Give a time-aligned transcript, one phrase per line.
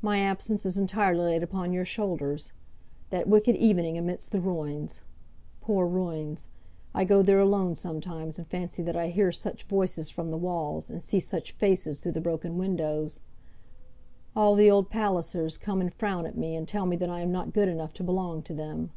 [0.00, 2.54] My absence is entirely laid upon your shoulders.
[3.10, 5.02] That wicked evening amidst the ruins!
[5.60, 6.48] Poor ruins.
[6.94, 10.88] I go there alone sometimes and fancy that I hear such voices from the walls,
[10.88, 13.20] and see such faces through the broken windows!
[14.34, 17.30] All the old Pallisers come and frown at me, and tell me that I am
[17.30, 18.90] not good enough to belong to them.